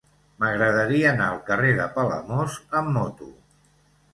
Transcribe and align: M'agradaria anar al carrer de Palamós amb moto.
M'agradaria 0.43 1.09
anar 1.11 1.27
al 1.33 1.37
carrer 1.51 1.75
de 1.81 1.87
Palamós 1.99 2.57
amb 2.81 2.93
moto. 2.99 3.29